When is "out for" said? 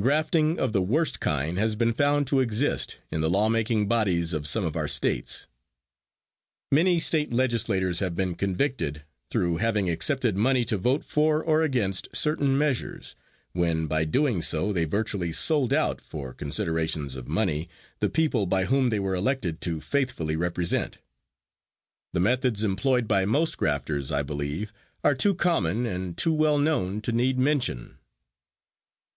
15.72-16.32